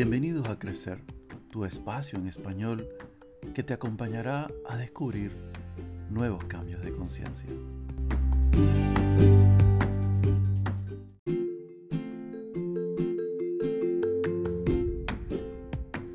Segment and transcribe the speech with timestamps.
[0.00, 1.02] Bienvenidos a Crecer,
[1.50, 2.88] tu espacio en español
[3.52, 5.32] que te acompañará a descubrir
[6.08, 7.50] nuevos cambios de conciencia.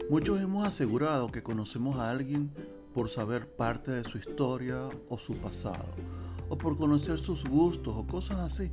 [0.09, 2.51] Muchos hemos asegurado que conocemos a alguien
[2.93, 5.89] por saber parte de su historia o su pasado,
[6.47, 8.71] o por conocer sus gustos o cosas así.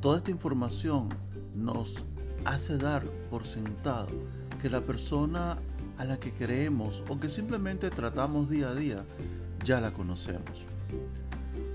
[0.00, 1.10] Toda esta información
[1.54, 2.02] nos
[2.44, 4.08] hace dar por sentado
[4.60, 5.58] que la persona
[5.98, 9.04] a la que creemos o que simplemente tratamos día a día
[9.64, 10.64] ya la conocemos.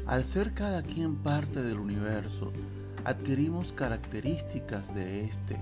[0.05, 2.52] Al ser cada quien parte del universo,
[3.05, 5.57] adquirimos características de este.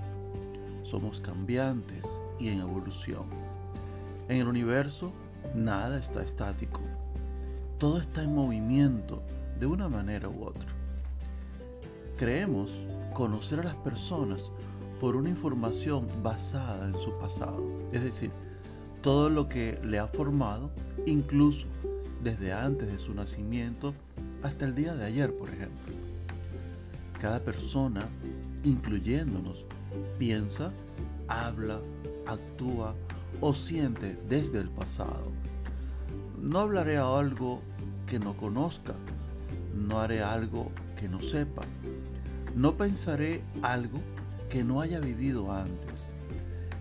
[0.84, 2.06] Somos cambiantes
[2.38, 3.24] y en evolución.
[4.28, 5.12] En el universo
[5.54, 6.80] nada está estático.
[7.78, 9.22] Todo está en movimiento
[9.58, 10.68] de una manera u otra.
[12.16, 12.70] Creemos
[13.12, 14.52] conocer a las personas
[15.02, 17.60] por una información basada en su pasado.
[17.90, 18.30] Es decir,
[19.02, 20.70] todo lo que le ha formado,
[21.06, 21.66] incluso
[22.22, 23.94] desde antes de su nacimiento
[24.44, 25.92] hasta el día de ayer, por ejemplo.
[27.20, 28.06] Cada persona,
[28.62, 29.64] incluyéndonos,
[30.20, 30.70] piensa,
[31.26, 31.80] habla,
[32.24, 32.94] actúa
[33.40, 35.32] o siente desde el pasado.
[36.40, 37.60] No hablaré a algo
[38.06, 38.94] que no conozca,
[39.74, 41.62] no haré algo que no sepa,
[42.54, 43.98] no pensaré algo
[44.52, 46.04] que no haya vivido antes.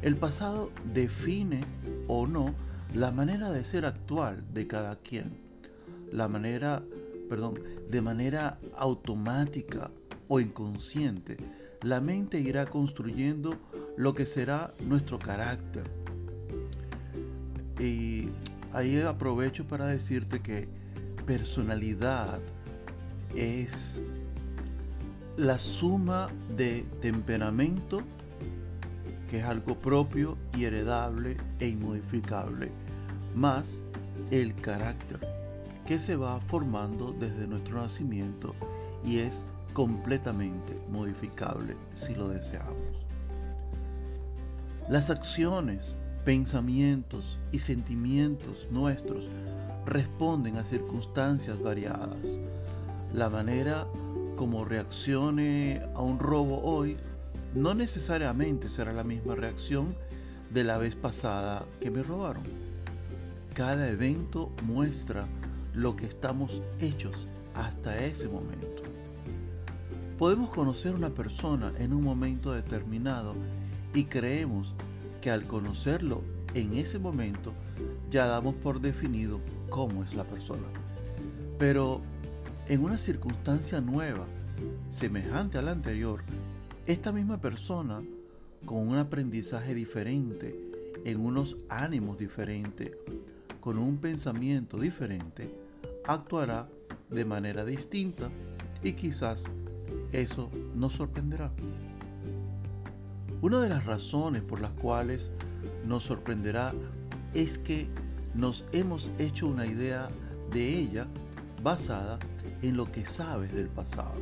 [0.01, 1.61] El pasado define
[2.09, 2.53] o no
[2.93, 5.37] la manera de ser actual de cada quien.
[6.11, 6.83] La manera,
[7.29, 9.89] perdón, de manera automática
[10.27, 11.37] o inconsciente,
[11.81, 13.55] la mente irá construyendo
[13.95, 15.89] lo que será nuestro carácter.
[17.79, 18.27] Y
[18.73, 20.67] ahí aprovecho para decirte que
[21.25, 22.41] personalidad
[23.33, 24.03] es
[25.37, 27.99] la suma de temperamento,
[29.29, 32.69] que es algo propio y heredable e inmodificable,
[33.35, 33.81] más
[34.29, 35.19] el carácter,
[35.87, 38.53] que se va formando desde nuestro nacimiento
[39.05, 39.43] y es
[39.73, 43.01] completamente modificable si lo deseamos.
[44.89, 49.27] Las acciones, pensamientos y sentimientos nuestros
[49.85, 52.19] responden a circunstancias variadas.
[53.13, 53.87] La manera
[54.35, 56.97] como reaccione a un robo hoy,
[57.53, 59.95] no necesariamente será la misma reacción
[60.49, 62.43] de la vez pasada que me robaron.
[63.53, 65.25] Cada evento muestra
[65.73, 68.81] lo que estamos hechos hasta ese momento.
[70.17, 73.33] Podemos conocer una persona en un momento determinado
[73.93, 74.73] y creemos
[75.21, 76.21] que al conocerlo
[76.53, 77.53] en ese momento
[78.09, 80.67] ya damos por definido cómo es la persona.
[81.57, 82.01] Pero
[82.71, 84.25] en una circunstancia nueva,
[84.91, 86.23] semejante a la anterior,
[86.85, 88.01] esta misma persona,
[88.65, 90.57] con un aprendizaje diferente,
[91.03, 92.91] en unos ánimos diferentes,
[93.59, 95.53] con un pensamiento diferente,
[96.05, 96.69] actuará
[97.09, 98.29] de manera distinta
[98.81, 99.43] y quizás
[100.13, 101.51] eso nos sorprenderá.
[103.41, 105.29] Una de las razones por las cuales
[105.85, 106.73] nos sorprenderá
[107.33, 107.89] es que
[108.33, 110.07] nos hemos hecho una idea
[110.53, 111.05] de ella
[111.63, 112.19] basada
[112.61, 114.15] en lo que sabes del pasado.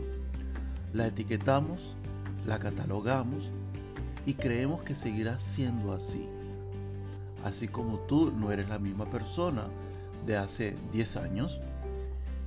[0.93, 1.95] La etiquetamos,
[2.45, 3.49] la catalogamos
[4.25, 6.27] y creemos que seguirá siendo así.
[7.43, 9.63] Así como tú no eres la misma persona
[10.25, 11.59] de hace 10 años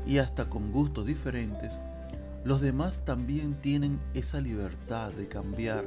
[0.06, 1.78] y hasta con gustos diferentes,
[2.44, 5.84] los demás también tienen esa libertad de cambiar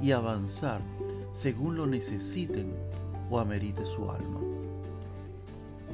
[0.00, 0.80] y avanzar
[1.32, 2.72] según lo necesiten
[3.30, 4.47] o amerite su alma.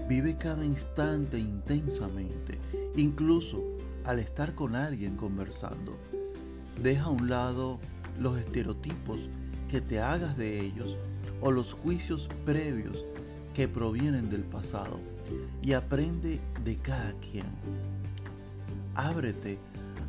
[0.08, 2.58] Vive cada instante intensamente,
[2.94, 3.62] incluso
[4.04, 5.96] al estar con alguien conversando.
[6.82, 7.78] Deja a un lado
[8.20, 9.28] los estereotipos
[9.70, 10.98] que te hagas de ellos
[11.40, 13.04] o los juicios previos
[13.54, 15.00] que provienen del pasado
[15.62, 17.46] y aprende de cada quien.
[18.94, 19.58] Ábrete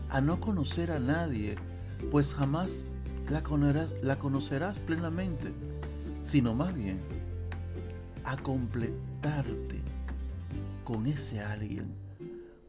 [0.09, 1.55] a no conocer a nadie,
[2.11, 2.85] pues jamás
[3.29, 3.41] la
[4.17, 5.51] conocerás, plenamente,
[6.21, 6.99] sino más bien
[8.23, 9.84] a completarte
[10.85, 11.95] con ese alguien,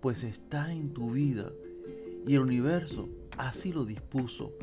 [0.00, 1.52] pues está en tu vida
[2.26, 4.54] y el universo así lo dispuso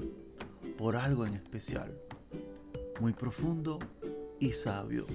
[0.76, 1.96] por algo en especial,
[3.00, 3.78] muy profundo
[4.40, 5.06] y sabio,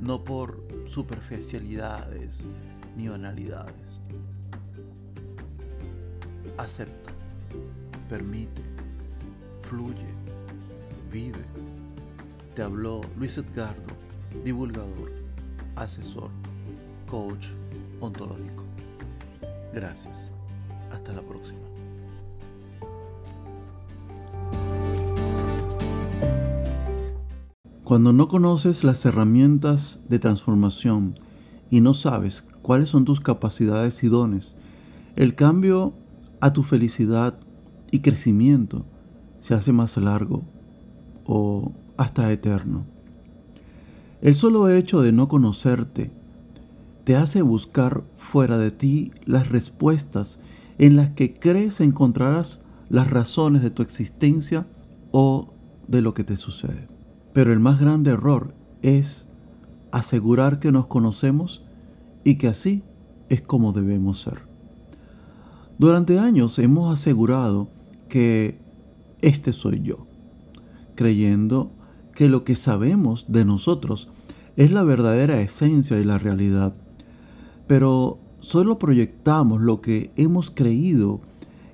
[0.00, 2.44] no por superficialidades
[2.96, 4.00] ni banalidades.
[6.56, 7.12] Acepta,
[8.08, 8.62] permite,
[9.54, 10.14] fluye,
[11.12, 11.44] vive.
[12.54, 13.92] Te habló Luis Edgardo,
[14.44, 15.12] divulgador,
[15.76, 16.30] asesor
[17.14, 17.50] coach
[18.00, 18.64] ontológico.
[19.72, 20.32] Gracias.
[20.90, 21.60] Hasta la próxima.
[27.84, 31.20] Cuando no conoces las herramientas de transformación
[31.70, 34.56] y no sabes cuáles son tus capacidades y dones,
[35.14, 35.92] el cambio
[36.40, 37.38] a tu felicidad
[37.92, 38.86] y crecimiento
[39.40, 40.42] se hace más largo
[41.26, 42.86] o hasta eterno.
[44.20, 46.23] El solo hecho de no conocerte
[47.04, 50.40] te hace buscar fuera de ti las respuestas
[50.78, 52.58] en las que crees encontrarás
[52.88, 54.66] las razones de tu existencia
[55.12, 55.52] o
[55.86, 56.88] de lo que te sucede.
[57.32, 59.28] Pero el más grande error es
[59.92, 61.62] asegurar que nos conocemos
[62.24, 62.82] y que así
[63.28, 64.42] es como debemos ser.
[65.78, 67.68] Durante años hemos asegurado
[68.08, 68.58] que
[69.22, 70.06] este soy yo,
[70.94, 71.70] creyendo
[72.14, 74.08] que lo que sabemos de nosotros
[74.56, 76.74] es la verdadera esencia y la realidad.
[77.66, 81.20] Pero solo proyectamos lo que hemos creído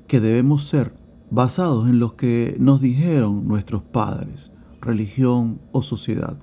[0.07, 0.95] que debemos ser
[1.31, 4.51] basados en lo que nos dijeron nuestros padres,
[4.81, 6.37] religión o sociedad.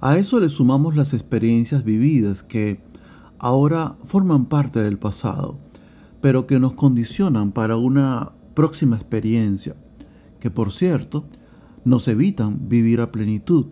[0.00, 2.80] A eso le sumamos las experiencias vividas que
[3.38, 5.58] ahora forman parte del pasado,
[6.20, 9.74] pero que nos condicionan para una próxima experiencia,
[10.40, 11.24] que por cierto,
[11.84, 13.66] nos evitan vivir a plenitud,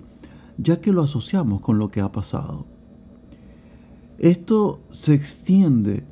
[0.59, 2.67] ya que lo asociamos con lo que ha pasado.
[4.21, 6.05] Esto se extiende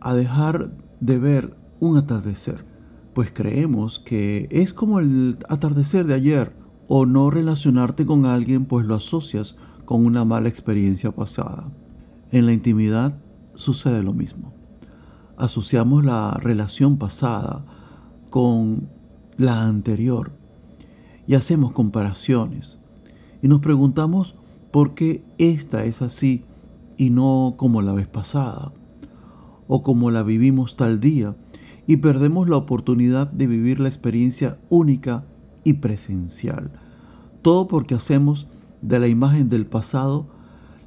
[0.00, 2.64] a dejar de ver un atardecer,
[3.12, 6.56] pues creemos que es como el atardecer de ayer,
[6.88, 11.70] o no relacionarte con alguien pues lo asocias con una mala experiencia pasada.
[12.32, 13.18] En la intimidad
[13.54, 14.54] sucede lo mismo.
[15.36, 17.66] Asociamos la relación pasada
[18.30, 18.88] con
[19.36, 20.32] la anterior
[21.26, 22.80] y hacemos comparaciones
[23.42, 24.34] y nos preguntamos
[24.72, 26.46] por qué esta es así
[27.00, 28.74] y no como la vez pasada,
[29.68, 31.34] o como la vivimos tal día,
[31.86, 35.24] y perdemos la oportunidad de vivir la experiencia única
[35.64, 36.72] y presencial.
[37.40, 38.48] Todo porque hacemos
[38.82, 40.26] de la imagen del pasado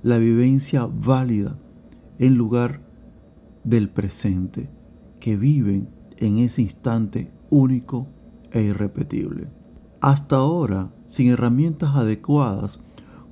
[0.04, 1.58] la vivencia válida
[2.20, 2.82] en lugar
[3.64, 4.70] del presente,
[5.20, 8.06] que viven en ese instante único
[8.52, 9.48] e irrepetible.
[10.00, 12.80] Hasta ahora, sin herramientas adecuadas,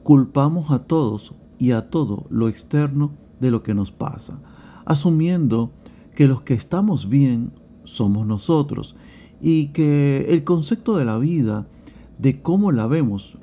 [0.02, 4.40] culpamos a todos y a todo lo externo de lo que nos pasa,
[4.84, 5.70] asumiendo
[6.16, 7.52] que los que estamos bien
[7.84, 8.96] somos nosotros
[9.40, 11.68] y que el concepto de la vida,
[12.18, 13.38] de cómo la vemos,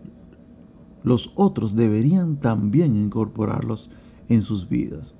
[1.05, 3.89] los otros deberían también incorporarlos
[4.29, 5.15] en sus vidas.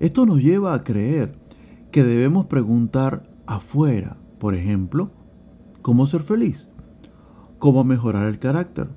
[0.00, 1.34] Esto nos lleva a creer
[1.90, 5.10] que debemos preguntar afuera, por ejemplo,
[5.82, 6.70] cómo ser feliz,
[7.58, 8.88] cómo mejorar el carácter,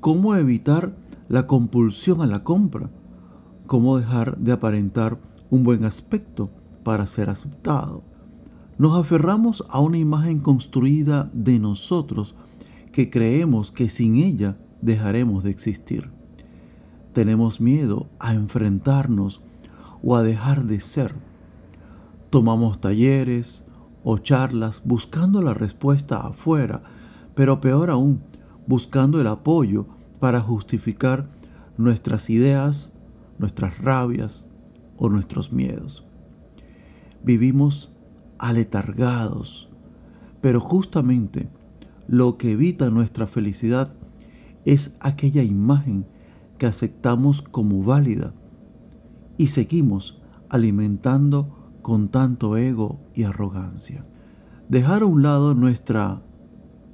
[0.00, 0.96] cómo evitar
[1.28, 2.90] la compulsión a la compra,
[3.66, 5.18] cómo dejar de aparentar
[5.50, 6.50] un buen aspecto
[6.82, 8.02] para ser aceptado.
[8.76, 12.34] Nos aferramos a una imagen construida de nosotros
[12.92, 16.10] que creemos que sin ella dejaremos de existir.
[17.12, 19.40] Tenemos miedo a enfrentarnos
[20.02, 21.14] o a dejar de ser.
[22.30, 23.64] Tomamos talleres
[24.02, 26.82] o charlas buscando la respuesta afuera,
[27.34, 28.20] pero peor aún,
[28.66, 29.86] buscando el apoyo
[30.24, 31.28] para justificar
[31.76, 32.94] nuestras ideas,
[33.38, 34.46] nuestras rabias
[34.96, 36.02] o nuestros miedos.
[37.22, 37.92] Vivimos
[38.38, 39.68] aletargados,
[40.40, 41.50] pero justamente
[42.08, 43.92] lo que evita nuestra felicidad
[44.64, 46.06] es aquella imagen
[46.56, 48.32] que aceptamos como válida
[49.36, 54.06] y seguimos alimentando con tanto ego y arrogancia.
[54.70, 56.22] Dejar a un lado nuestra,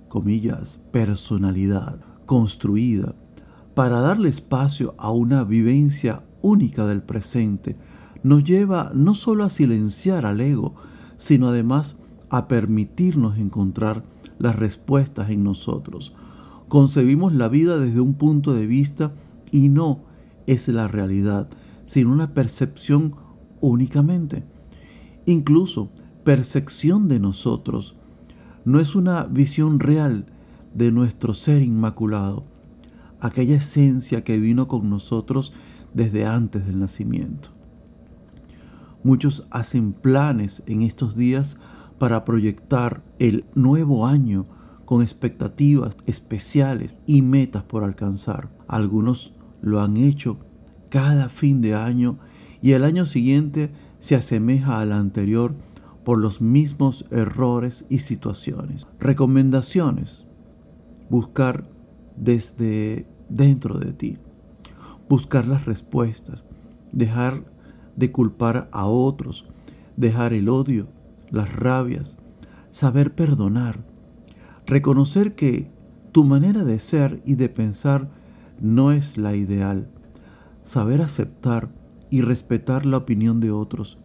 [0.09, 3.13] comillas, personalidad construida
[3.75, 7.77] para darle espacio a una vivencia única del presente,
[8.23, 10.77] nos lleva no solo a silenciar al ego,
[11.17, 11.97] sino además
[12.29, 14.05] a permitirnos encontrar
[14.39, 16.13] las respuestas en nosotros.
[16.69, 19.13] Concebimos la vida desde un punto de vista
[19.51, 20.05] y no
[20.47, 21.49] es la realidad,
[21.85, 23.17] sino una percepción
[23.61, 24.45] únicamente.
[25.27, 25.91] Incluso
[26.23, 27.97] percepción de nosotros
[28.65, 30.27] no es una visión real
[30.75, 32.45] de nuestro ser inmaculado,
[33.21, 35.53] aquella esencia que vino con nosotros
[35.95, 37.51] desde antes del nacimiento.
[39.03, 41.57] Muchos hacen planes en estos días
[41.99, 44.47] para proyectar el nuevo año
[44.85, 48.51] con expectativas especiales y metas por alcanzar.
[48.69, 50.39] Algunos lo han hecho
[50.89, 52.19] cada fin de año
[52.61, 55.55] y el año siguiente se asemeja al anterior
[56.05, 58.87] por los mismos errores y situaciones.
[58.99, 60.27] Recomendaciones
[61.11, 61.69] buscar
[62.17, 64.19] desde dentro de ti,
[65.09, 66.45] buscar las respuestas,
[66.93, 67.45] dejar
[67.97, 69.47] de culpar a otros,
[69.97, 70.89] dejar el odio,
[71.31, 72.17] las rabias,
[72.71, 73.85] saber perdonar,
[74.67, 75.71] reconocer que
[76.13, 78.11] Tu manera de ser y de pensar
[78.61, 79.89] no es la ideal.
[80.65, 81.69] Saber aceptar
[82.11, 83.97] y respetar la opinión de otros,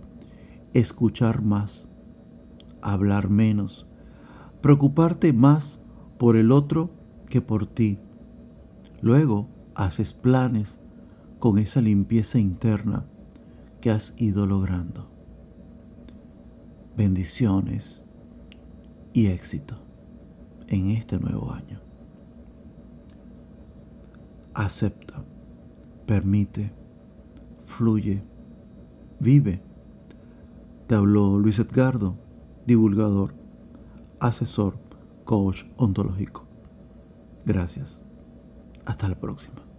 [0.76, 1.90] escuchar más,
[2.84, 3.88] hablar menos,
[4.62, 5.80] preocuparte más
[6.18, 6.90] por el otro
[7.30, 8.00] que por ti.
[9.02, 10.80] Luego haces planes
[11.40, 13.06] con esa limpieza interna
[13.82, 15.10] que has ido logrando.
[16.98, 18.02] Bendiciones
[19.14, 19.76] y éxito
[20.68, 21.80] en este nuevo año.
[24.54, 25.24] Acepta,
[26.06, 26.72] permite,
[27.66, 28.24] fluye,
[29.20, 29.62] vive.
[30.88, 32.16] Te habló Luis Edgardo,
[32.66, 33.34] divulgador,
[34.20, 34.85] asesor,
[35.26, 36.48] coach ontológico.
[37.44, 38.02] Gracias.
[38.86, 39.75] Hasta la próxima.